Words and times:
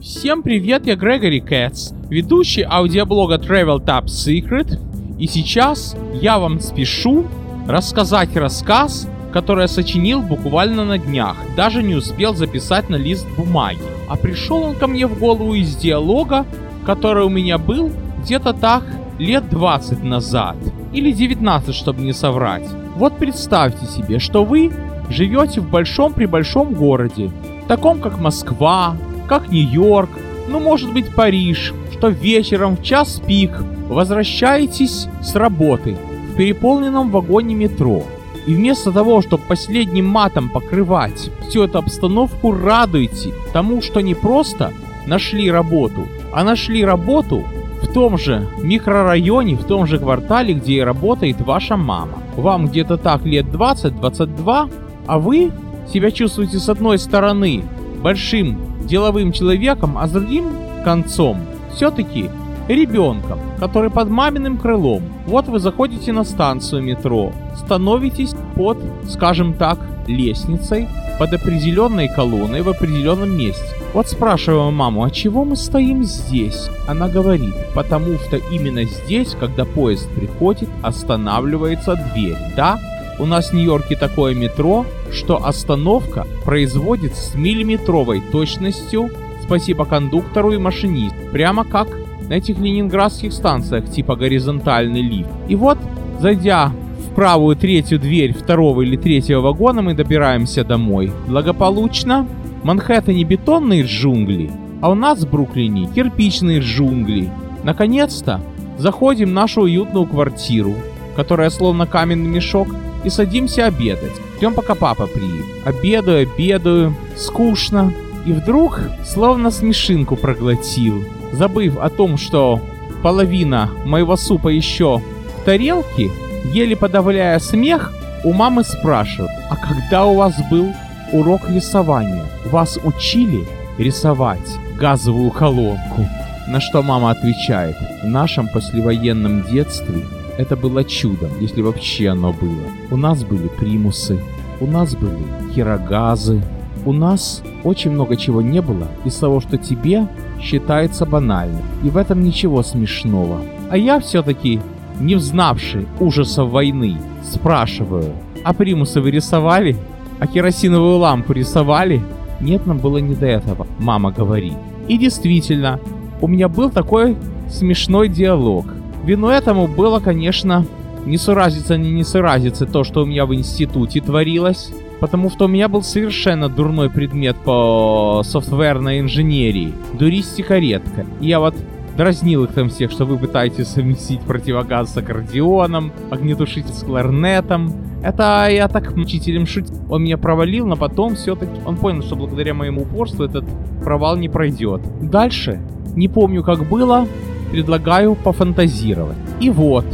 Всем 0.00 0.42
привет, 0.42 0.86
я 0.86 0.94
Грегори 0.94 1.40
Кэтс, 1.40 1.92
ведущий 2.10 2.62
аудиоблога 2.62 3.36
Travel 3.36 3.82
Top 3.82 4.04
Secret, 4.04 4.78
и 5.18 5.26
сейчас 5.26 5.96
я 6.12 6.38
вам 6.38 6.60
спешу 6.60 7.24
рассказать 7.66 8.36
рассказ, 8.36 9.08
который 9.32 9.62
я 9.62 9.68
сочинил 9.68 10.20
буквально 10.20 10.84
на 10.84 10.98
днях, 10.98 11.36
даже 11.56 11.82
не 11.82 11.94
успел 11.94 12.34
записать 12.34 12.90
на 12.90 12.96
лист 12.96 13.26
бумаги. 13.38 13.80
А 14.06 14.16
пришел 14.16 14.62
он 14.64 14.74
ко 14.74 14.86
мне 14.86 15.06
в 15.06 15.18
голову 15.18 15.54
из 15.54 15.74
диалога, 15.76 16.44
который 16.84 17.24
у 17.24 17.30
меня 17.30 17.56
был 17.56 17.90
где-то 18.22 18.52
так 18.52 18.84
лет 19.18 19.48
20 19.48 20.04
назад, 20.04 20.56
или 20.92 21.10
19, 21.10 21.74
чтобы 21.74 22.02
не 22.02 22.12
соврать. 22.12 22.68
Вот 22.96 23.16
представьте 23.16 23.86
себе, 23.86 24.18
что 24.18 24.44
вы 24.44 24.72
живете 25.08 25.62
в 25.62 25.70
большом-пребольшом 25.70 26.74
городе, 26.74 27.30
таком 27.66 28.00
как 28.00 28.20
Москва, 28.20 28.94
как 29.26 29.50
Нью-Йорк, 29.50 30.10
ну 30.48 30.60
может 30.60 30.92
быть 30.92 31.14
Париж, 31.14 31.72
что 31.92 32.08
вечером 32.08 32.76
в 32.76 32.82
час 32.82 33.20
пик 33.26 33.50
возвращаетесь 33.88 35.08
с 35.22 35.34
работы 35.34 35.96
в 36.32 36.36
переполненном 36.36 37.10
вагоне 37.10 37.54
метро. 37.54 38.04
И 38.46 38.54
вместо 38.54 38.92
того, 38.92 39.22
чтобы 39.22 39.42
последним 39.48 40.06
матом 40.06 40.48
покрывать 40.48 41.30
всю 41.48 41.64
эту 41.64 41.78
обстановку, 41.78 42.52
радуете 42.52 43.32
тому, 43.52 43.82
что 43.82 44.00
не 44.00 44.14
просто 44.14 44.72
нашли 45.06 45.50
работу, 45.50 46.06
а 46.32 46.44
нашли 46.44 46.84
работу 46.84 47.42
в 47.82 47.92
том 47.92 48.18
же 48.18 48.46
микрорайоне, 48.62 49.56
в 49.56 49.64
том 49.64 49.86
же 49.86 49.98
квартале, 49.98 50.54
где 50.54 50.74
и 50.74 50.80
работает 50.80 51.40
ваша 51.40 51.76
мама. 51.76 52.18
Вам 52.36 52.68
где-то 52.68 52.98
так 52.98 53.24
лет 53.24 53.46
20-22, 53.46 54.72
а 55.06 55.18
вы 55.18 55.50
себя 55.92 56.10
чувствуете 56.10 56.58
с 56.58 56.68
одной 56.68 56.98
стороны 56.98 57.64
большим 58.02 58.75
деловым 58.86 59.32
человеком, 59.32 59.98
а 59.98 60.06
с 60.06 60.10
другим 60.10 60.46
концом 60.84 61.38
все-таки 61.74 62.30
ребенком, 62.68 63.38
который 63.58 63.90
под 63.90 64.08
маминым 64.08 64.58
крылом. 64.58 65.02
Вот 65.26 65.46
вы 65.46 65.58
заходите 65.58 66.12
на 66.12 66.24
станцию 66.24 66.82
метро, 66.82 67.32
становитесь 67.56 68.34
под, 68.54 68.78
скажем 69.08 69.54
так, 69.54 69.78
лестницей, 70.06 70.88
под 71.18 71.32
определенной 71.32 72.08
колонной 72.08 72.62
в 72.62 72.68
определенном 72.68 73.36
месте. 73.36 73.64
Вот 73.94 74.08
спрашиваю 74.08 74.70
маму, 74.70 75.04
а 75.04 75.10
чего 75.10 75.44
мы 75.44 75.56
стоим 75.56 76.04
здесь? 76.04 76.68
Она 76.86 77.08
говорит, 77.08 77.54
потому 77.74 78.18
что 78.18 78.36
именно 78.36 78.84
здесь, 78.84 79.34
когда 79.38 79.64
поезд 79.64 80.08
приходит, 80.10 80.68
останавливается 80.82 81.96
дверь. 82.12 82.36
Да, 82.56 82.78
у 83.18 83.26
нас 83.26 83.50
в 83.50 83.52
Нью-Йорке 83.54 83.96
такое 83.96 84.34
метро, 84.34 84.84
что 85.12 85.44
остановка 85.44 86.26
производит 86.44 87.16
с 87.16 87.34
миллиметровой 87.34 88.20
точностью, 88.20 89.10
спасибо 89.42 89.84
кондуктору 89.84 90.52
и 90.52 90.58
машинисту, 90.58 91.16
прямо 91.32 91.64
как 91.64 91.88
на 92.28 92.34
этих 92.34 92.58
ленинградских 92.58 93.32
станциях 93.32 93.90
типа 93.90 94.16
горизонтальный 94.16 95.02
лифт. 95.02 95.30
И 95.48 95.54
вот, 95.54 95.78
зайдя 96.20 96.72
в 96.98 97.14
правую 97.14 97.56
третью 97.56 97.98
дверь 97.98 98.34
второго 98.34 98.82
или 98.82 98.96
третьего 98.96 99.40
вагона, 99.40 99.82
мы 99.82 99.94
добираемся 99.94 100.64
домой. 100.64 101.12
Благополучно. 101.26 102.26
Манхэттене 102.62 103.22
бетонные 103.22 103.84
джунгли, 103.84 104.50
а 104.80 104.90
у 104.90 104.94
нас 104.96 105.20
в 105.20 105.30
Бруклине 105.30 105.88
кирпичные 105.94 106.58
джунгли. 106.58 107.30
Наконец-то 107.62 108.40
заходим 108.76 109.28
в 109.28 109.32
нашу 109.32 109.62
уютную 109.62 110.04
квартиру, 110.06 110.74
которая 111.14 111.50
словно 111.50 111.86
каменный 111.86 112.28
мешок, 112.28 112.66
и 113.04 113.10
садимся 113.10 113.66
обедать. 113.66 114.12
Ждем, 114.36 114.54
пока 114.54 114.74
папа 114.74 115.06
приедет. 115.06 115.44
Обедаю, 115.64 116.22
обедаю, 116.22 116.94
скучно. 117.16 117.92
И 118.24 118.32
вдруг, 118.32 118.80
словно 119.04 119.50
смешинку 119.50 120.16
проглотил, 120.16 121.04
забыв 121.32 121.78
о 121.78 121.88
том, 121.90 122.16
что 122.16 122.60
половина 123.02 123.70
моего 123.84 124.16
супа 124.16 124.48
еще 124.48 125.00
в 125.38 125.44
тарелке, 125.44 126.10
еле 126.52 126.76
подавляя 126.76 127.38
смех, 127.38 127.92
у 128.24 128.32
мамы 128.32 128.64
спрашивают, 128.64 129.30
а 129.48 129.56
когда 129.56 130.06
у 130.06 130.16
вас 130.16 130.34
был 130.50 130.74
урок 131.12 131.48
рисования? 131.48 132.24
Вас 132.46 132.78
учили 132.82 133.46
рисовать 133.78 134.58
газовую 134.76 135.30
колонку? 135.30 136.08
На 136.48 136.60
что 136.60 136.82
мама 136.82 137.10
отвечает, 137.10 137.76
в 138.02 138.06
нашем 138.06 138.48
послевоенном 138.48 139.42
детстве 139.42 140.02
это 140.38 140.56
было 140.56 140.84
чудом, 140.84 141.30
если 141.40 141.62
вообще 141.62 142.08
оно 142.10 142.32
было. 142.32 142.66
У 142.90 142.96
нас 142.96 143.24
были 143.24 143.48
примусы, 143.48 144.20
у 144.60 144.66
нас 144.66 144.94
были 144.94 145.24
хирогазы, 145.54 146.42
у 146.84 146.92
нас 146.92 147.42
очень 147.64 147.90
много 147.90 148.16
чего 148.16 148.42
не 148.42 148.62
было 148.62 148.88
из 149.04 149.14
того, 149.16 149.40
что 149.40 149.58
тебе 149.58 150.06
считается 150.40 151.06
банальным. 151.06 151.62
И 151.82 151.90
в 151.90 151.96
этом 151.96 152.22
ничего 152.22 152.62
смешного. 152.62 153.40
А 153.70 153.76
я 153.76 153.98
все-таки, 153.98 154.60
не 155.00 155.16
взнавший 155.16 155.86
ужасов 155.98 156.50
войны, 156.50 156.96
спрашиваю, 157.24 158.12
а 158.44 158.52
примусы 158.52 159.00
вы 159.00 159.10
рисовали? 159.10 159.76
А 160.20 160.26
керосиновую 160.26 160.98
лампу 160.98 161.32
рисовали? 161.32 162.02
Нет, 162.40 162.66
нам 162.66 162.78
было 162.78 162.98
не 162.98 163.14
до 163.14 163.26
этого, 163.26 163.66
мама 163.78 164.12
говорит. 164.12 164.54
И 164.88 164.96
действительно, 164.98 165.80
у 166.20 166.28
меня 166.28 166.48
был 166.48 166.70
такой 166.70 167.16
смешной 167.50 168.08
диалог. 168.08 168.66
Вину 169.06 169.28
этому 169.28 169.68
было, 169.68 170.00
конечно, 170.00 170.66
не 171.06 171.16
суразиться, 171.16 171.78
не 171.78 171.92
не 171.92 172.02
суразиться 172.02 172.66
то, 172.66 172.82
что 172.82 173.04
у 173.04 173.06
меня 173.06 173.24
в 173.24 173.34
институте 173.34 174.00
творилось. 174.00 174.72
Потому 174.98 175.30
что 175.30 175.44
у 175.44 175.48
меня 175.48 175.68
был 175.68 175.82
совершенно 175.82 176.48
дурной 176.48 176.90
предмет 176.90 177.36
по 177.36 178.22
софтверной 178.24 179.00
инженерии. 179.00 179.72
Дуристика 179.92 180.58
редко. 180.58 181.06
И 181.20 181.28
я 181.28 181.38
вот 181.38 181.54
дразнил 181.96 182.44
их 182.44 182.52
там 182.52 182.68
всех, 182.68 182.90
что 182.90 183.04
вы 183.04 183.18
пытаетесь 183.18 183.68
совместить 183.68 184.20
противогаз 184.22 184.92
с 184.92 184.96
аккордеоном, 184.96 185.92
огнетушитель 186.10 186.72
с 186.72 186.82
кларнетом. 186.82 187.74
Это 188.02 188.48
я 188.50 188.68
так 188.68 188.96
учителем 188.96 189.46
шутил. 189.46 189.76
Он 189.88 190.02
меня 190.02 190.18
провалил, 190.18 190.66
но 190.66 190.76
потом 190.76 191.14
все-таки 191.14 191.60
он 191.64 191.76
понял, 191.76 192.02
что 192.02 192.16
благодаря 192.16 192.54
моему 192.54 192.82
упорству 192.82 193.24
этот 193.24 193.44
провал 193.84 194.16
не 194.16 194.28
пройдет. 194.28 194.80
Дальше, 195.00 195.60
не 195.94 196.08
помню 196.08 196.42
как 196.42 196.68
было, 196.68 197.06
предлагаю 197.50 198.14
пофантазировать. 198.14 199.16
И 199.40 199.50
вот, 199.50 199.84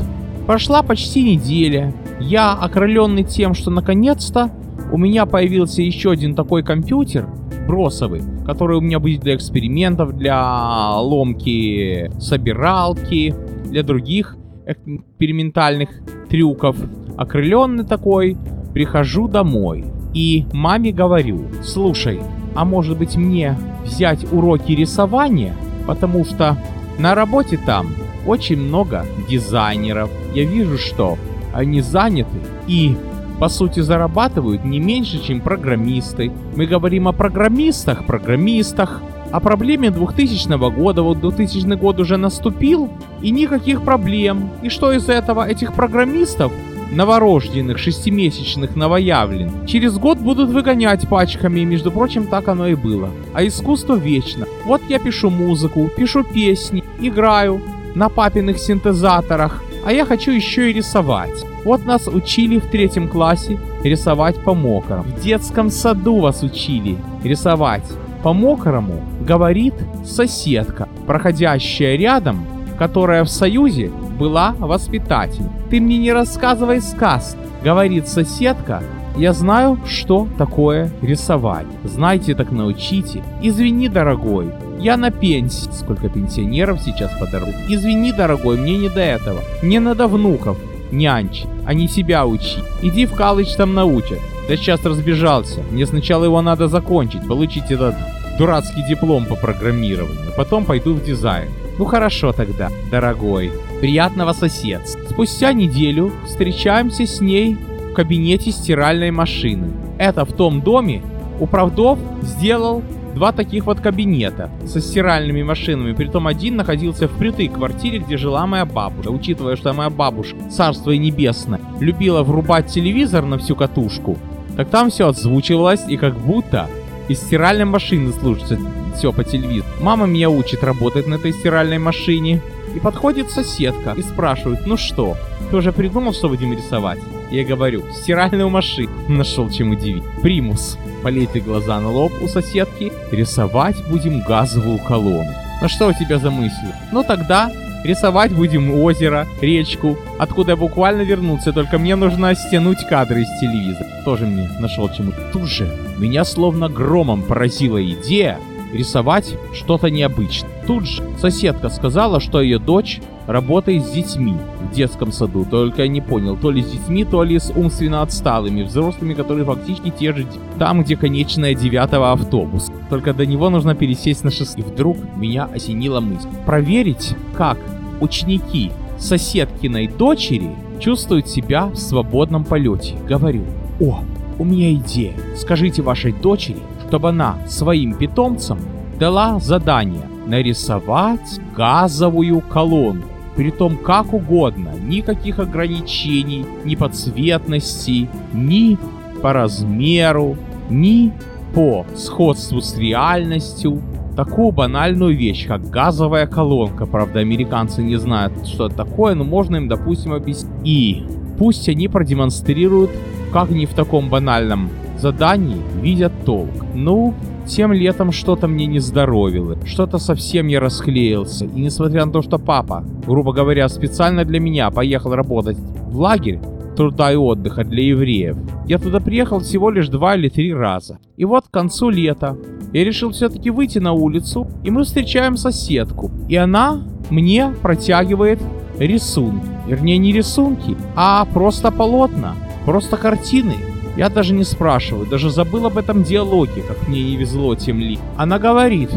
прошла 0.47 0.83
почти 0.83 1.23
неделя. 1.23 1.93
Я, 2.21 2.53
окрыленный 2.53 3.25
тем, 3.25 3.55
что 3.55 3.71
наконец-то 3.71 4.51
у 4.93 4.99
меня 4.99 5.27
появился 5.27 5.83
еще 5.83 6.11
один 6.11 6.35
такой 6.35 6.63
компьютер, 6.63 7.27
бросовый, 7.67 8.23
который 8.45 8.77
у 8.77 8.81
меня 8.81 8.99
будет 8.99 9.21
для 9.21 9.35
экспериментов, 9.35 10.17
для 10.17 10.97
ломки 10.97 12.11
собиралки, 12.21 13.35
для 13.65 13.83
других 13.83 14.37
экспериментальных 14.67 15.89
трюков. 16.29 16.77
Окрыленный 17.17 17.85
такой, 17.85 18.37
прихожу 18.73 19.29
домой 19.29 19.85
и 20.15 20.45
маме 20.53 20.93
говорю, 20.93 21.47
слушай, 21.63 22.21
а 22.55 22.65
может 22.65 22.99
быть 22.99 23.17
мне 23.17 23.57
взять 23.85 24.31
уроки 24.31 24.73
рисования, 24.73 25.55
потому 25.87 26.25
что 26.25 26.57
на 26.99 27.15
работе 27.15 27.59
там 27.59 27.95
очень 28.27 28.61
много 28.61 29.07
дизайнеров. 29.29 30.11
Я 30.35 30.45
вижу, 30.45 30.79
что 30.79 31.19
они 31.53 31.81
заняты 31.81 32.39
и 32.67 32.97
по 33.39 33.49
сути 33.49 33.81
зарабатывают 33.81 34.65
не 34.65 34.79
меньше, 34.79 35.21
чем 35.23 35.41
программисты. 35.41 36.31
Мы 36.57 36.67
говорим 36.67 37.09
о 37.09 37.13
программистах, 37.13 38.07
программистах, 38.07 39.03
о 39.33 39.41
проблеме 39.41 39.91
2000 39.91 40.71
года. 40.71 41.03
Вот 41.03 41.21
2000 41.21 41.75
год 41.77 41.99
уже 41.99 42.17
наступил, 42.19 42.89
и 43.21 43.31
никаких 43.31 43.83
проблем. 43.83 44.51
И 44.63 44.69
что 44.69 44.93
из 44.93 45.09
этого? 45.09 45.49
Этих 45.49 45.73
программистов, 45.73 46.53
новорожденных, 46.93 47.79
шестимесячных, 47.79 48.77
новоявлен, 48.77 49.67
через 49.67 49.99
год 49.99 50.19
будут 50.19 50.51
выгонять 50.51 51.09
пачками, 51.09 51.61
и, 51.61 51.65
между 51.65 51.91
прочим, 51.91 52.27
так 52.27 52.49
оно 52.49 52.69
и 52.69 52.75
было. 52.75 53.11
А 53.35 53.45
искусство 53.45 53.95
вечно. 53.95 54.47
Вот 54.65 54.83
я 54.89 54.99
пишу 54.99 55.31
музыку, 55.31 55.91
пишу 55.97 56.23
песни, 56.23 56.85
играю 57.01 57.61
на 57.95 58.09
папиных 58.09 58.59
синтезаторах, 58.59 59.63
а 59.85 59.93
я 59.93 60.05
хочу 60.05 60.31
еще 60.31 60.71
и 60.71 60.75
рисовать. 60.75 61.45
Вот 61.65 61.85
нас 61.87 62.07
учили 62.07 62.59
в 62.59 62.67
третьем 62.67 63.09
классе 63.09 63.59
рисовать 63.83 64.37
по 64.37 64.55
мокрому. 64.55 65.03
В 65.05 65.21
детском 65.21 65.71
саду 65.71 66.21
вас 66.21 66.43
учили 66.43 66.97
рисовать 67.25 67.85
по 68.23 68.33
мокрому, 68.33 69.03
говорит 69.21 69.75
соседка, 70.05 70.89
проходящая 71.07 71.97
рядом, 71.97 72.47
которая 72.79 73.25
в 73.25 73.29
Союзе 73.29 73.91
была 74.13 74.55
воспитатель. 74.59 75.45
Ты 75.71 75.81
мне 75.81 75.99
не 75.99 76.13
рассказывай 76.13 76.81
сказ, 76.81 77.37
говорит 77.63 78.09
соседка, 78.09 78.83
я 79.17 79.33
знаю, 79.33 79.79
что 79.87 80.27
такое 80.39 80.91
рисовать. 81.03 81.67
Знаете, 81.85 82.35
так 82.35 82.51
научите. 82.51 83.23
Извини, 83.43 83.89
дорогой, 83.89 84.53
я 84.79 84.97
на 84.97 85.11
пенсии. 85.11 85.71
Сколько 85.71 86.09
пенсионеров 86.09 86.81
сейчас 86.81 87.11
подорвут. 87.21 87.55
Извини, 87.69 88.13
дорогой, 88.13 88.57
мне 88.57 88.79
не 88.79 88.89
до 88.89 89.01
этого. 89.01 89.41
Мне 89.63 89.81
надо 89.81 90.07
внуков 90.07 90.57
нянчить, 90.91 91.47
а 91.67 91.75
не 91.75 91.89
себя 91.89 92.27
учить. 92.27 92.65
Иди 92.81 93.05
в 93.05 93.13
колледж 93.13 93.55
там 93.57 93.75
научат. 93.75 94.19
Да 94.49 94.57
сейчас 94.57 94.85
разбежался. 94.85 95.61
Мне 95.71 95.87
сначала 95.87 96.25
его 96.25 96.41
надо 96.41 96.69
закончить, 96.69 97.27
получить 97.29 97.71
этот 97.71 97.95
дурацкий 98.39 98.83
диплом 98.83 99.27
по 99.27 99.37
программированию, 99.37 100.33
потом 100.37 100.65
пойду 100.65 100.95
в 100.95 101.05
дизайн. 101.05 101.51
Ну 101.79 101.85
хорошо 101.85 102.33
тогда, 102.33 102.71
дорогой. 102.91 103.53
Приятного 103.83 104.33
соседства. 104.33 105.01
Спустя 105.11 105.53
неделю 105.53 106.13
встречаемся 106.25 107.05
с 107.05 107.21
ней 107.21 107.57
в 107.57 107.95
кабинете 107.95 108.53
стиральной 108.53 109.11
машины. 109.11 109.73
Это 109.99 110.25
в 110.25 110.33
том 110.33 110.61
доме, 110.61 111.03
управдов 111.41 111.99
сделал 112.23 112.85
два 113.17 113.33
таких 113.33 113.67
вот 113.67 113.81
кабинета 113.81 114.53
со 114.69 114.81
стиральными 114.81 115.43
машинами. 115.43 115.95
Притом 115.95 116.29
один 116.29 116.55
находился 116.55 117.09
в 117.09 117.19
прятой 117.19 117.49
квартире, 117.49 117.99
где 117.99 118.17
жила 118.17 118.47
моя 118.47 118.67
бабушка. 118.67 119.11
Учитывая, 119.11 119.57
что 119.57 119.73
моя 119.73 119.91
бабушка, 119.91 120.37
царство 120.49 120.93
и 120.93 120.99
небесное, 120.99 121.61
любила 121.81 122.23
врубать 122.23 122.69
телевизор 122.69 123.25
на 123.25 123.37
всю 123.37 123.57
катушку, 123.57 124.17
так 124.57 124.71
там 124.71 124.91
все 124.91 125.09
отзвучивалось 125.09 125.89
и 125.89 125.97
как 125.97 126.17
будто 126.21 126.69
из 127.09 127.19
стиральной 127.19 127.65
машины 127.65 128.13
слушается 128.13 128.61
все 128.97 129.13
по 129.13 129.25
телевизору. 129.25 129.69
Мама 129.81 130.07
меня 130.07 130.31
учит 130.31 130.63
работать 130.63 131.09
на 131.09 131.15
этой 131.15 131.33
стиральной 131.33 131.79
машине. 131.79 132.41
И 132.75 132.81
подходит 132.81 133.31
соседка 133.31 133.95
и 133.97 134.03
спрашивает, 134.03 134.67
ну 134.67 134.77
что, 134.77 135.17
ты 135.51 135.57
уже 135.57 135.73
придумал, 135.73 136.13
что 136.13 136.29
будем 136.29 136.53
рисовать? 136.53 136.99
Я 137.31 137.45
говорю, 137.45 137.83
стиральную 137.93 138.51
машину. 138.51 138.93
Нашел 139.09 139.51
чем 139.51 139.71
удивить. 139.71 140.05
Примус. 140.23 140.79
Полейте 141.03 141.41
глаза 141.41 141.81
на 141.81 141.91
лоб 141.91 142.13
у 142.23 142.29
соседки. 142.29 142.93
Рисовать 143.11 143.77
будем 143.89 144.21
газовую 144.21 144.79
колонну. 144.79 145.33
Ну 145.61 145.69
что 145.69 145.89
у 145.89 145.93
тебя 145.93 146.19
за 146.19 146.31
мысли? 146.31 146.75
Ну 146.93 147.03
тогда 147.03 147.51
рисовать 147.85 148.33
будем 148.33 148.75
озеро, 148.75 149.27
речку, 149.41 149.99
откуда 150.19 150.53
я 150.53 150.57
буквально 150.57 151.03
вернулся, 151.03 151.53
только 151.53 151.79
мне 151.79 151.97
нужно 151.97 152.35
стянуть 152.35 152.87
кадры 152.87 153.23
из 153.23 153.41
телевизора. 153.41 153.89
Тоже 154.05 154.27
мне 154.27 154.49
нашел 154.61 154.89
чему. 154.89 155.13
Тут 155.33 155.49
же 155.49 155.71
меня 155.99 156.25
словно 156.25 156.69
громом 156.69 157.23
поразила 157.23 157.83
идея 157.83 158.39
рисовать 158.73 159.35
что-то 159.53 159.91
необычное. 159.91 160.51
Тут 160.67 160.87
же 160.87 161.03
соседка 161.19 161.69
сказала, 161.69 162.21
что 162.21 162.41
ее 162.41 162.59
дочь 162.59 163.01
работает 163.27 163.85
с 163.85 163.91
детьми 163.91 164.35
в 164.61 164.75
детском 164.75 165.13
саду. 165.13 165.45
Только 165.45 165.83
я 165.83 165.89
не 165.89 166.01
понял, 166.01 166.37
то 166.37 166.51
ли 166.51 166.63
с 166.63 166.71
детьми, 166.71 167.05
то 167.05 167.23
ли 167.23 167.39
с 167.39 167.53
умственно 167.55 168.03
отсталыми, 168.03 168.63
взрослыми, 168.63 169.15
которые 169.15 169.45
фактически 169.45 169.91
те 169.91 170.13
же 170.13 170.27
там, 170.59 170.83
где 170.83 170.97
конечная 170.97 171.55
девятого 171.55 172.13
автобус. 172.13 172.71
Только 172.91 173.13
до 173.13 173.27
него 173.27 173.51
нужно 173.51 173.75
пересесть 173.75 174.25
на 174.25 174.31
шоссе. 174.31 174.61
И 174.61 174.63
вдруг 174.63 174.97
меня 175.17 175.45
осенила 175.45 176.01
мысль. 176.01 176.29
Проверить, 176.47 177.15
как 177.37 177.59
ученики 178.01 178.71
соседкиной 178.99 179.89
дочери 179.89 180.51
чувствуют 180.79 181.29
себя 181.29 181.67
в 181.67 181.77
свободном 181.77 182.45
полете. 182.45 182.97
Говорю, 183.09 183.45
о, 183.81 184.01
у 184.39 184.45
меня 184.45 184.73
идея. 184.75 185.15
Скажите 185.37 185.83
вашей 185.83 186.13
дочери, 186.13 186.59
чтобы 186.93 187.09
она 187.09 187.39
своим 187.47 187.95
питомцам 187.95 188.59
дала 188.99 189.41
задание 189.41 190.03
нарисовать 190.27 191.41
газовую 191.57 192.43
колонку. 192.43 193.09
Притом 193.35 193.79
как 193.79 194.13
угодно, 194.13 194.73
никаких 194.79 195.39
ограничений, 195.39 196.45
ни 196.67 196.75
по 196.75 196.91
цветности, 196.91 198.11
ни 198.35 198.77
по 199.23 199.33
размеру, 199.33 200.37
ни 200.69 201.15
по 201.55 201.87
сходству 201.97 202.61
с 202.61 202.77
реальностью. 202.77 203.81
Такую 204.15 204.53
банальную 204.53 205.17
вещь, 205.17 205.47
как 205.47 205.71
газовая 205.71 206.27
колонка. 206.27 206.85
Правда, 206.85 207.21
американцы 207.21 207.83
не 207.83 207.97
знают, 207.97 208.47
что 208.47 208.67
это 208.67 208.77
такое, 208.77 209.15
но 209.15 209.25
можно 209.25 209.57
им, 209.57 209.67
допустим, 209.67 210.13
объяснить. 210.13 210.51
И 210.63 211.07
пусть 211.39 211.71
они 211.71 211.89
продемонстрируют, 211.89 212.91
как 213.33 213.51
они 213.51 213.65
в 213.65 213.73
таком 213.73 214.11
банальном 214.11 214.69
задании 215.03 215.61
видят 215.83 216.13
толк. 216.25 216.65
Ну, 216.75 217.15
тем 217.47 217.73
летом 217.73 218.13
что-то 218.13 218.49
мне 218.49 218.67
не 218.67 218.79
здоровило, 218.79 219.59
что-то 219.67 219.99
совсем 219.99 220.47
я 220.47 220.61
расклеился. 220.61 221.45
И 221.45 221.61
несмотря 221.61 222.07
на 222.07 222.13
то, 222.13 222.23
что 222.23 222.39
папа, 222.39 222.85
грубо 223.07 223.33
говоря, 223.33 223.69
специально 223.69 224.25
для 224.25 224.41
меня 224.41 224.71
поехал 224.71 225.15
работать 225.15 225.59
в 225.59 225.99
лагерь 225.99 226.41
труда 226.77 227.13
и 227.13 227.17
отдыха 227.17 227.65
для 227.65 227.83
евреев, 227.83 228.37
я 228.67 228.79
туда 228.79 229.01
приехал 229.01 229.41
всего 229.41 229.71
лишь 229.71 229.89
два 229.89 230.15
или 230.15 230.29
три 230.29 230.55
раза. 230.55 230.99
И 231.17 231.25
вот 231.25 231.49
к 231.49 231.51
концу 231.51 231.91
лета 231.91 232.39
я 232.73 232.85
решил 232.85 233.11
все-таки 233.11 233.51
выйти 233.51 233.79
на 233.79 233.93
улицу, 233.93 234.47
и 234.65 234.71
мы 234.71 234.85
встречаем 234.85 235.37
соседку. 235.37 236.11
И 236.29 236.37
она 236.37 236.81
мне 237.11 237.53
протягивает 237.61 238.41
рисунки. 238.79 239.47
Вернее, 239.67 239.99
не 239.99 240.13
рисунки, 240.13 240.77
а 240.97 241.25
просто 241.27 241.71
полотна, 241.71 242.35
просто 242.65 242.97
картины, 242.97 243.55
я 243.97 244.09
даже 244.09 244.33
не 244.35 244.45
спрашиваю, 244.45 245.07
даже 245.07 245.31
забыл 245.31 245.67
об 245.67 245.77
этом 245.77 246.03
диалоге, 246.03 246.63
как 246.63 246.89
мне 246.89 247.03
не 247.03 247.17
везло 247.17 247.55
тем 247.55 247.79
ли. 247.79 247.99
Она 248.17 248.39
говорит, 248.39 248.91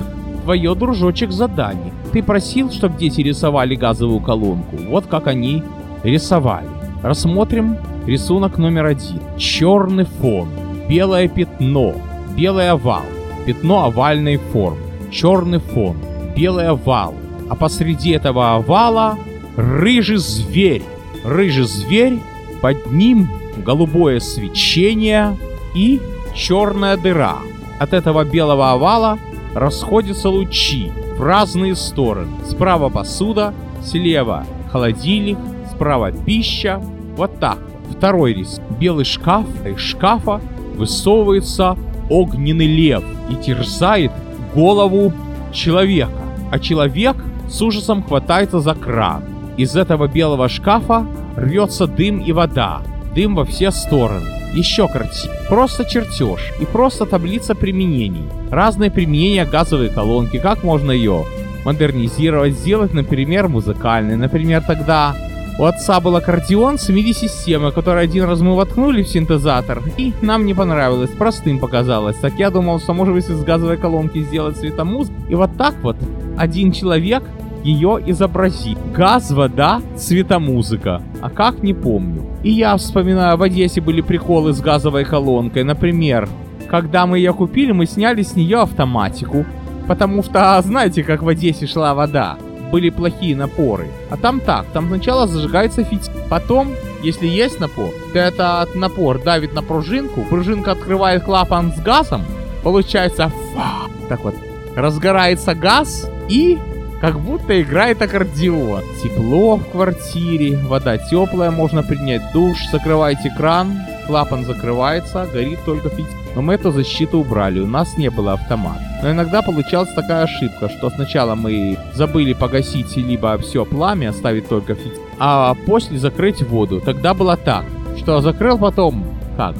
твое, 0.44 0.74
дружочек, 0.76 1.32
задание. 1.32 1.92
Ты 2.14 2.24
просил, 2.24 2.72
чтобы 2.72 2.98
дети 2.98 3.22
рисовали 3.22 3.76
газовую 3.76 4.22
колонку. 4.22 4.78
Вот 4.90 5.08
как 5.08 5.28
они 5.28 5.64
рисовали. 6.04 6.68
Рассмотрим 7.04 7.78
рисунок 8.06 8.58
номер 8.58 8.86
один. 8.86 9.20
Черный 9.38 10.06
фон, 10.06 10.48
белое 10.88 11.28
пятно, 11.28 11.96
белый 12.38 12.70
овал, 12.70 13.04
пятно 13.46 13.86
овальной 13.86 14.38
формы, 14.38 14.78
черный 15.12 15.60
фон, 15.60 15.98
белый 16.38 16.68
овал. 16.68 17.16
А 17.50 17.56
посреди 17.56 18.12
этого 18.12 18.56
овала 18.56 19.18
рыжий 19.58 20.18
зверь. 20.18 20.84
Рыжий 21.24 21.66
зверь, 21.66 22.20
под 22.62 22.92
ним 22.92 23.28
голубое 23.57 24.19
свечение 24.19 25.38
и 25.74 26.02
черная 26.34 26.98
дыра. 26.98 27.38
От 27.80 27.94
этого 27.94 28.24
белого 28.24 28.72
овала 28.72 29.18
расходятся 29.54 30.30
лучи 30.30 30.92
в 31.18 31.22
разные 31.22 31.75
стороны. 31.75 32.31
Справа 32.46 32.90
посуда, 32.90 33.54
слева 33.84 34.46
холодильник, 34.72 35.38
справа 35.72 36.12
пища. 36.12 36.81
Вот 37.16 37.40
так. 37.40 37.57
Второй 37.90 38.34
рис. 38.34 38.60
Белый 38.80 39.06
шкаф, 39.06 39.46
из 39.66 39.80
шкафа 39.80 40.42
высовывается 40.75 41.78
огненный 42.10 42.68
лев 42.68 43.04
и 43.30 43.36
терзает 43.36 44.12
голову 44.54 45.13
человека. 45.54 46.12
А 46.51 46.60
человек 46.60 47.16
с 47.50 47.62
ужасом 47.62 48.04
хватается 48.04 48.60
за 48.60 48.74
кран. 48.74 49.24
Из 49.56 49.78
этого 49.78 50.08
белого 50.08 50.50
шкафа 50.50 51.08
рвется 51.38 51.88
дым 51.88 52.19
и 52.19 52.34
вода 52.34 52.81
дым 53.16 53.36
во 53.36 53.46
все 53.46 53.72
стороны. 53.72 54.28
Еще 54.54 54.88
картина. 54.88 55.34
Просто 55.50 55.86
чертеж 55.86 56.54
и 56.60 56.66
просто 56.66 57.06
таблица 57.06 57.56
применений. 57.56 58.26
Разные 58.52 58.92
применения 58.92 59.46
газовой 59.46 59.90
колонки, 59.90 60.38
как 60.38 60.64
можно 60.64 60.92
ее 60.92 61.26
модернизировать, 61.66 62.54
сделать, 62.54 62.94
например, 62.94 63.48
музыкальной. 63.48 64.16
Например, 64.16 64.62
тогда 64.62 65.16
у 65.58 65.63
отца 65.63 66.00
был 66.00 66.16
аккордеон 66.16 66.78
с 66.78 66.89
MIDI-системой, 66.89 67.72
который 67.72 68.04
один 68.04 68.25
раз 68.25 68.42
мы 68.42 68.56
воткнули 68.56 69.04
в 69.04 69.08
синтезатор, 69.08 69.82
и 69.98 70.13
нам 70.22 70.46
не 70.46 70.54
понравилось, 70.54 71.10
простым 71.12 71.60
показалось. 71.60 72.18
Так 72.18 72.34
я 72.38 72.50
думал, 72.50 72.80
что 72.80 72.94
может 72.94 73.13
быть 73.13 73.30
из 73.30 73.42
газовой 73.44 73.78
колонки 73.78 74.22
сделать 74.22 74.58
светомуз. 74.58 75.10
И 75.30 75.36
вот 75.36 75.56
так 75.58 75.75
вот 75.82 75.96
один 76.38 76.74
человек 76.74 77.24
ее 77.65 78.00
изобразит. 78.05 78.77
Газ, 78.93 79.31
вода, 79.31 79.81
цветомузыка. 79.98 81.01
А 81.19 81.29
как, 81.31 81.63
не 81.63 81.74
помню. 81.74 82.24
И 82.43 82.51
я 82.51 82.77
вспоминаю, 82.77 83.38
в 83.38 83.41
Одессе 83.41 83.81
были 83.81 84.01
приколы 84.01 84.53
с 84.53 84.62
газовой 84.62 85.03
колонкой. 85.03 85.63
Например, 85.63 86.29
когда 86.69 87.07
мы 87.07 87.17
ее 87.17 87.34
купили, 87.34 87.72
мы 87.72 87.88
сняли 87.88 88.22
с 88.22 88.36
нее 88.36 88.60
автоматику. 88.60 89.45
Потому 89.88 90.22
что, 90.22 90.62
знаете, 90.63 91.03
как 91.03 91.24
в 91.24 91.27
Одессе 91.27 91.65
шла 91.65 91.95
вода. 91.95 92.38
Были 92.72 92.89
плохие 92.91 93.36
напоры. 93.36 93.88
А 94.12 94.17
там 94.17 94.39
так, 94.39 94.67
там 94.67 94.88
сначала 94.88 95.25
зажигается 95.25 95.84
фитиль. 95.84 96.12
Потом, 96.29 96.69
если 97.01 97.25
есть 97.25 97.60
напор, 97.60 97.89
то 98.13 98.19
этот 98.19 98.75
напор 98.75 99.19
давит 99.24 99.53
на 99.53 99.63
пружинку. 99.63 100.22
Пружинка 100.29 100.74
открывает 100.74 101.24
клапан 101.24 101.74
с 101.74 101.79
газом. 101.79 102.22
Получается, 102.63 103.31
фа, 103.55 103.89
так 104.07 104.24
вот, 104.24 104.36
разгорается 104.75 105.55
газ 105.55 106.10
и 106.29 106.60
как 107.06 107.20
будто 107.20 107.62
играет 107.62 108.02
аккордеон. 108.02 108.82
Тепло 109.04 109.58
в 109.58 109.70
квартире, 109.70 110.58
вода 110.58 110.98
теплая, 110.98 111.52
можно 111.52 111.84
принять 111.84 112.24
душ, 112.34 112.58
закрываете 112.72 113.32
кран, 113.38 113.78
клапан 114.08 114.44
закрывается, 114.44 115.28
горит 115.32 115.60
только 115.66 115.90
фитиль. 115.90 116.08
Но 116.34 116.42
мы 116.42 116.56
эту 116.56 116.72
защиту 116.72 117.20
убрали, 117.20 117.60
у 117.60 117.68
нас 117.68 117.96
не 118.00 118.10
было 118.10 118.34
автомата. 118.34 118.82
Но 119.04 119.12
иногда 119.12 119.44
получалась 119.44 119.94
такая 119.94 120.24
ошибка, 120.24 120.68
что 120.68 120.90
сначала 120.90 121.36
мы 121.36 121.78
забыли 121.94 122.34
погасить 122.34 122.98
либо 122.98 123.38
все 123.38 123.66
пламя, 123.66 124.10
оставить 124.10 124.50
только 124.50 124.74
фитиль, 124.74 125.00
а 125.20 125.54
после 125.68 126.00
закрыть 126.00 126.42
воду. 126.42 126.82
Тогда 126.82 127.14
было 127.14 127.38
так, 127.38 127.66
что 127.98 128.20
закрыл 128.20 128.58
потом, 128.58 129.06
как? 129.38 129.54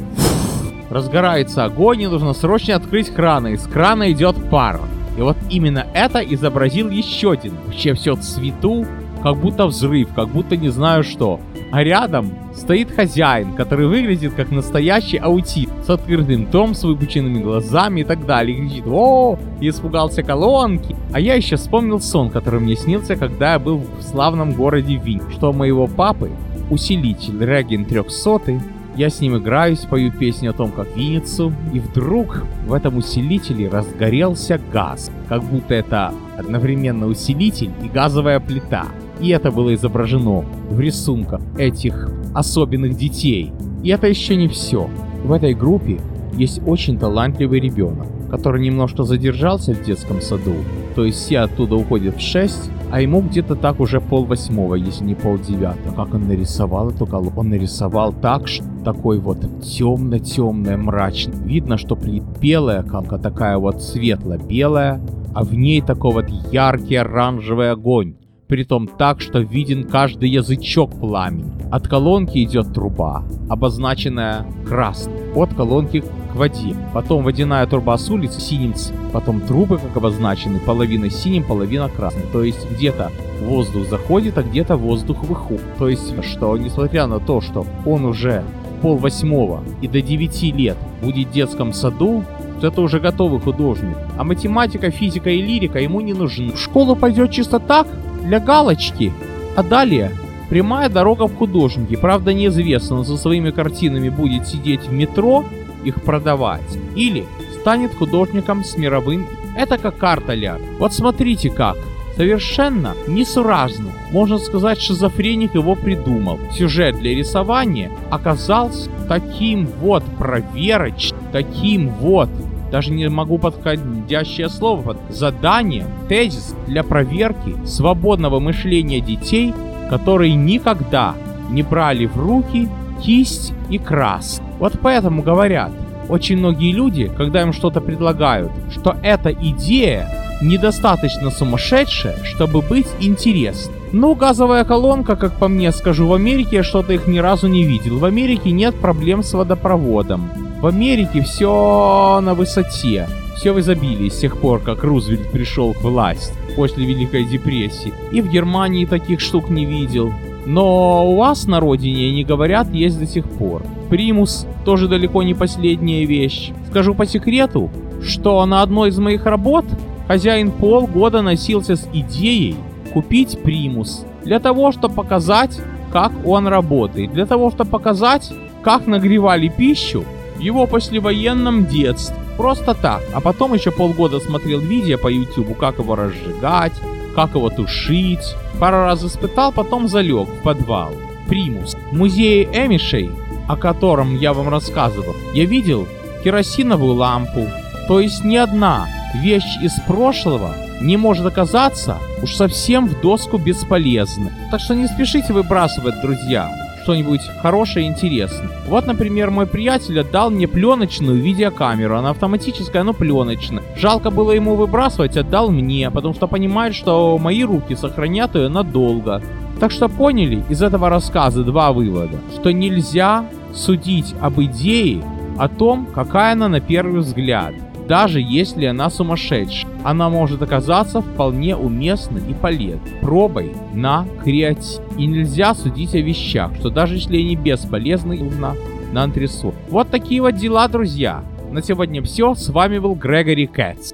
Разгорается 0.90 1.64
огонь, 1.66 2.02
и 2.02 2.08
нужно 2.08 2.34
срочно 2.34 2.76
открыть 2.76 3.14
краны. 3.14 3.54
Из 3.54 3.62
крана 3.68 4.12
идет 4.12 4.50
пар. 4.50 4.80
И 5.18 5.22
вот 5.22 5.38
именно 5.50 5.86
это 5.94 6.20
изобразил 6.20 6.90
еще 6.90 7.32
один. 7.32 7.54
Вообще 7.66 7.94
все 7.94 8.16
цвету, 8.16 8.86
как 9.24 9.38
будто 9.38 9.66
взрыв, 9.66 10.10
как 10.14 10.30
будто 10.30 10.58
не 10.58 10.70
знаю 10.70 11.04
что. 11.04 11.40
А 11.72 11.84
рядом 11.84 12.32
стоит 12.54 12.92
хозяин, 12.92 13.54
который 13.54 13.88
выглядит 13.88 14.34
как 14.34 14.52
настоящий 14.52 15.18
аутист, 15.18 15.72
с 15.86 15.90
открытым 15.90 16.46
том, 16.46 16.74
с 16.74 16.84
выпученными 16.84 17.42
глазами 17.42 18.02
и 18.02 18.04
так 18.04 18.26
далее. 18.26 18.58
И 18.58 18.62
кричит, 18.62 18.86
о, 18.88 19.38
я 19.60 19.70
испугался 19.70 20.22
колонки. 20.24 20.96
А 21.12 21.20
я 21.20 21.34
еще 21.36 21.56
вспомнил 21.56 22.00
сон, 22.00 22.30
который 22.30 22.60
мне 22.60 22.76
снился, 22.76 23.16
когда 23.16 23.54
я 23.54 23.60
был 23.60 23.78
в 23.78 24.04
славном 24.04 24.54
городе 24.54 24.96
Винь, 24.96 25.22
что 25.32 25.54
моего 25.54 25.88
папы 25.88 26.30
усилитель 26.70 27.44
Реген 27.44 27.86
300 27.86 28.62
я 28.96 29.10
с 29.10 29.20
ним 29.20 29.38
играюсь, 29.38 29.80
пою 29.80 30.12
песню 30.12 30.52
о 30.52 30.54
том, 30.54 30.72
как 30.72 30.96
Винницу, 30.96 31.54
и 31.74 31.80
вдруг 31.80 32.44
в 32.66 32.74
этом 32.74 32.98
усилителе 32.98 33.68
разгорелся 33.68 34.60
газ, 34.72 35.12
как 35.28 35.44
будто 35.44 35.74
это 35.74 36.14
одновременно 36.38 37.08
усилитель 37.08 37.72
и 37.84 37.88
газовая 37.88 38.40
плита. 38.40 38.86
И 39.20 39.30
это 39.30 39.52
было 39.52 39.74
изображено 39.74 40.46
в 40.70 40.80
рисунках 40.80 41.42
этих 41.58 42.10
особенных 42.34 42.98
детей. 42.98 43.52
И 43.84 43.90
это 43.90 44.08
еще 44.08 44.36
не 44.36 44.48
все. 44.48 44.90
В 45.24 45.32
этой 45.32 45.54
группе 45.54 46.00
есть 46.38 46.62
очень 46.66 46.98
талантливый 46.98 47.60
ребенок, 47.60 48.08
который 48.30 48.62
немножко 48.62 49.04
задержался 49.04 49.74
в 49.74 49.84
детском 49.84 50.22
саду. 50.22 50.56
То 50.96 51.06
есть 51.06 51.18
все 51.20 51.40
оттуда 51.40 51.76
уходят 51.76 52.18
в 52.18 52.22
6, 52.22 52.72
а 52.92 53.02
ему 53.02 53.22
где-то 53.22 53.56
так 53.56 53.80
уже 53.80 54.00
пол 54.00 54.26
восьмого, 54.26 54.76
если 54.76 55.04
не 55.04 55.16
пол 55.16 55.38
девятого. 55.38 55.96
Как 55.96 56.14
он 56.14 56.28
нарисовал 56.28 56.90
эту 56.90 57.06
колонку? 57.06 57.40
Он 57.42 57.50
нарисовал 57.50 58.14
так, 58.14 58.48
что 58.48 58.66
такой 58.84 59.20
вот 59.20 59.40
темно-темная, 59.62 60.78
мрачный. 60.78 61.36
Видно, 61.44 61.78
что 61.78 61.98
белая 62.42 62.84
колонка 62.84 63.18
такая 63.18 63.58
вот 63.58 63.82
светло-белая, 63.82 65.02
а 65.34 65.44
в 65.44 65.54
ней 65.54 65.82
такой 65.82 66.14
вот 66.14 66.30
яркий 66.52 66.96
оранжевый 66.96 67.72
огонь 67.72 68.16
притом 68.48 68.88
так, 68.88 69.22
что 69.22 69.40
виден 69.40 69.84
каждый 69.84 70.30
язычок 70.30 71.00
пламени. 71.00 71.52
От 71.72 71.88
колонки 71.88 72.44
идет 72.44 72.74
труба, 72.74 73.24
обозначенная 73.50 74.46
красной, 74.68 75.34
от 75.34 75.54
колонки 75.54 76.02
к 76.02 76.36
воде. 76.36 76.76
Потом 76.94 77.24
водяная 77.24 77.66
труба 77.66 77.98
с 77.98 78.10
улицы 78.10 78.40
синим 78.40 78.74
Потом 79.12 79.42
трубы, 79.42 79.78
как 79.78 79.96
обозначены, 79.98 80.60
половина 80.60 81.10
синим, 81.10 81.44
половина 81.44 81.90
красным. 81.90 82.26
То 82.32 82.44
есть 82.44 82.70
где-то 82.72 83.12
воздух 83.42 83.88
заходит, 83.88 84.38
а 84.38 84.44
где-то 84.44 84.78
воздух 84.78 85.24
выходит. 85.24 85.64
То 85.78 85.90
есть, 85.90 86.24
что 86.24 86.58
несмотря 86.58 87.08
на 87.08 87.20
то, 87.20 87.42
что 87.42 87.66
он 87.86 88.06
уже 88.06 88.44
пол 88.82 88.98
восьмого 88.98 89.64
и 89.82 89.88
до 89.88 90.02
9 90.02 90.44
лет 90.56 90.78
будет 91.02 91.28
в 91.28 91.32
детском 91.32 91.74
саду, 91.74 92.24
то 92.60 92.68
это 92.68 92.82
уже 92.82 93.00
готовый 93.00 93.40
художник. 93.40 93.98
А 94.18 94.24
математика, 94.24 94.92
физика 94.92 95.30
и 95.30 95.42
лирика 95.42 95.80
ему 95.80 96.02
не 96.02 96.14
нужны. 96.14 96.52
В 96.52 96.60
школу 96.60 96.96
пойдет 96.96 97.32
чисто 97.32 97.60
так, 97.60 97.88
для 98.26 98.40
галочки. 98.40 99.14
А 99.56 99.64
далее 99.64 100.12
прямая 100.50 100.90
дорога 100.90 101.28
в 101.28 101.36
художники. 101.36 101.96
Правда 101.96 102.34
неизвестно, 102.34 103.04
со 103.04 103.18
своими 103.18 103.52
картинами 103.52 104.10
будет 104.10 104.48
сидеть 104.48 104.88
в 104.88 104.92
метро, 104.92 105.46
их 105.84 106.04
продавать. 106.04 106.78
Или 106.96 107.26
станет 107.62 107.96
художником 107.96 108.64
с 108.64 108.78
мировым. 108.78 109.28
Это 109.56 109.78
как 109.78 109.98
карта 109.98 110.34
ля. 110.34 110.58
Вот 110.80 110.94
смотрите 110.94 111.50
как. 111.50 111.78
Совершенно 112.16 112.94
несуразно. 113.08 113.92
Можно 114.12 114.38
сказать, 114.38 114.80
шизофреник 114.80 115.56
его 115.56 115.76
придумал. 115.76 116.40
Сюжет 116.54 116.98
для 117.00 117.14
рисования 117.14 117.92
оказался 118.10 118.90
таким 119.10 119.68
вот 119.82 120.04
проверочным, 120.18 121.20
таким 121.34 121.90
вот 121.90 122.30
даже 122.72 122.92
не 122.92 123.10
могу 123.10 123.38
подходящее 123.38 124.50
слово, 124.50 124.98
задание, 125.10 125.86
тезис 126.10 126.56
для 126.68 126.84
проверки 126.84 127.56
свободного 127.66 128.40
мышления 128.40 129.02
детей, 129.02 129.54
которые 129.90 130.36
никогда 130.36 131.16
не 131.50 131.64
брали 131.64 132.06
в 132.06 132.18
руки 132.18 132.68
кисть 133.04 133.54
и 133.70 133.78
крас. 133.78 134.42
Вот 134.60 134.74
поэтому 134.82 135.22
говорят, 135.22 135.72
очень 136.10 136.38
многие 136.38 136.72
люди, 136.72 137.12
когда 137.16 137.42
им 137.42 137.54
что-то 137.54 137.82
предлагают, 137.82 138.52
что 138.72 138.96
эта 139.02 139.32
идея 139.32 140.08
недостаточно 140.42 141.32
сумасшедшая, 141.32 142.24
чтобы 142.24 142.62
быть 142.62 142.88
интересной. 143.00 143.74
Ну, 143.92 144.14
газовая 144.16 144.66
колонка, 144.66 145.16
как 145.16 145.40
по 145.40 145.48
мне 145.48 145.72
скажу, 145.72 146.08
в 146.08 146.14
Америке 146.14 146.58
я 146.58 146.64
что-то 146.64 146.94
их 146.94 147.08
ни 147.08 147.20
разу 147.20 147.48
не 147.48 147.64
видел. 147.64 147.98
В 147.98 148.06
Америке 148.06 148.52
нет 148.52 148.76
проблем 148.76 149.24
с 149.24 149.34
водопроводом. 149.34 150.30
В 150.62 150.68
Америке 150.68 151.22
все 151.22 152.22
на 152.24 152.34
высоте, 152.34 153.08
все 153.36 153.52
в 153.52 153.60
изобилии 153.60 154.10
с 154.10 154.20
тех 154.20 154.38
пор, 154.38 154.60
как 154.62 154.84
Рузвельт 154.84 155.30
пришел 155.30 155.74
к 155.74 155.82
власти 155.82 156.34
после 156.56 156.86
Великой 156.86 157.26
депрессии. 157.26 157.94
И 158.12 158.22
в 158.22 158.30
Германии 158.30 158.86
таких 158.86 159.20
штук 159.20 159.50
не 159.50 159.66
видел. 159.66 160.14
Но 160.46 161.12
у 161.12 161.18
вас 161.18 161.46
на 161.46 161.60
родине, 161.60 162.12
не 162.12 162.24
говорят, 162.24 162.74
есть 162.74 162.98
до 162.98 163.06
сих 163.06 163.26
пор. 163.30 163.64
Примус 163.90 164.48
тоже 164.64 164.88
далеко 164.88 165.24
не 165.24 165.34
последняя 165.34 166.06
вещь. 166.06 166.52
Скажу 166.70 166.96
по 166.96 167.06
секрету, 167.06 167.70
что 168.02 168.44
на 168.46 168.62
одной 168.62 168.90
из 168.90 168.98
моих 168.98 169.26
работ 169.26 169.66
хозяин 170.08 170.52
полгода 170.52 171.22
носился 171.22 171.76
с 171.76 171.88
идеей 171.94 172.56
купить 172.94 173.40
примус. 173.44 174.06
Для 174.24 174.40
того, 174.40 174.72
чтобы 174.72 174.96
показать, 174.96 175.60
как 175.92 176.12
он 176.26 176.48
работает. 176.48 177.12
Для 177.12 177.26
того, 177.26 177.52
чтобы 177.52 177.72
показать, 177.72 178.32
как 178.64 178.88
нагревали 178.88 179.50
пищу 179.50 180.06
в 180.36 180.40
его 180.40 180.68
послевоенном 180.68 181.66
детстве. 181.66 182.16
Просто 182.38 182.74
так. 182.74 183.02
А 183.14 183.22
потом 183.22 183.54
еще 183.54 183.72
полгода 183.72 184.20
смотрел 184.20 184.60
видео 184.60 184.98
по 184.98 185.08
YouTube, 185.08 185.58
как 185.58 185.80
его 185.80 185.96
разжигать, 185.96 186.74
как 187.16 187.36
его 187.36 187.50
тушить. 187.50 188.36
Пару 188.60 188.78
раз 188.78 189.04
испытал, 189.04 189.52
потом 189.52 189.88
залег 189.88 190.28
в 190.28 190.42
подвал. 190.42 190.94
Примус. 191.28 191.76
В 191.92 191.96
музее 191.96 192.44
Эмишей, 192.44 193.10
о 193.48 193.56
котором 193.56 194.16
я 194.16 194.34
вам 194.34 194.50
рассказывал, 194.50 195.16
я 195.34 195.46
видел 195.46 195.88
керосиновую 196.24 196.94
лампу. 196.96 197.48
То 197.88 198.00
есть 198.00 198.24
ни 198.24 198.36
одна 198.36 198.88
вещь 199.16 199.58
из 199.62 199.80
прошлого 199.88 200.56
не 200.82 200.98
может 200.98 201.26
оказаться 201.26 201.98
уж 202.22 202.36
совсем 202.36 202.88
в 202.88 203.00
доску 203.00 203.38
бесполезной. 203.38 204.32
Так 204.52 204.60
что 204.60 204.76
не 204.76 204.88
спешите 204.88 205.32
выбрасывать, 205.32 206.02
друзья 206.02 206.65
что-нибудь 206.86 207.22
хорошее 207.42 207.88
и 207.88 207.90
интересное. 207.90 208.48
Вот, 208.68 208.86
например, 208.86 209.32
мой 209.32 209.48
приятель 209.48 210.00
отдал 210.00 210.30
мне 210.30 210.48
пленочную 210.48 211.20
видеокамеру. 211.20 211.98
Она 211.98 212.12
автоматическая, 212.12 212.84
но 212.84 212.94
пленочная. 212.94 213.64
Жалко 213.76 214.12
было 214.12 214.34
ему 214.34 214.56
выбрасывать, 214.56 215.18
отдал 215.18 215.50
мне, 215.50 215.90
потому 215.90 216.14
что 216.14 216.28
понимает, 216.28 216.76
что 216.76 217.18
мои 217.18 217.44
руки 217.44 217.76
сохранят 217.76 218.36
ее 218.36 218.50
надолго. 218.50 219.24
Так 219.60 219.72
что 219.72 219.90
поняли 219.90 220.44
из 220.48 220.62
этого 220.62 220.90
рассказа 220.90 221.44
два 221.44 221.72
вывода. 221.72 222.20
Что 222.40 222.52
нельзя 222.52 223.26
судить 223.56 224.14
об 224.22 224.40
идее 224.40 225.04
о 225.40 225.48
том, 225.48 225.88
какая 225.88 226.34
она 226.34 226.50
на 226.50 226.60
первый 226.60 227.02
взгляд 227.02 227.54
даже 227.88 228.20
если 228.22 228.66
она 228.66 228.90
сумасшедшая. 228.90 229.72
Она 229.84 230.10
может 230.10 230.42
оказаться 230.42 231.02
вполне 231.02 231.56
уместной 231.56 232.22
и 232.30 232.34
полезной. 232.34 232.92
Пробой 233.02 233.54
на 233.74 234.06
креатив. 234.24 234.82
И 234.98 235.06
нельзя 235.06 235.54
судить 235.54 235.96
о 235.96 236.00
вещах, 236.00 236.52
что 236.60 236.70
даже 236.70 236.96
если 236.96 237.18
они 237.18 237.36
бесполезны, 237.36 238.20
на, 238.40 238.56
на 238.92 239.04
антресоль. 239.04 239.54
Вот 239.70 239.90
такие 239.90 240.22
вот 240.22 240.36
дела, 240.36 240.68
друзья. 240.68 241.24
На 241.52 241.62
сегодня 241.62 242.02
все. 242.02 242.36
С 242.36 242.50
вами 242.50 242.80
был 242.80 242.96
Грегори 242.96 243.48
Кэтс. 243.48 243.94